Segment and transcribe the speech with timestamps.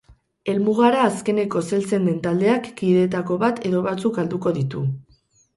[0.53, 4.83] Helmugara azkenekoz heltzen den taldeak kideetako bat edo batzuk galduko ditu.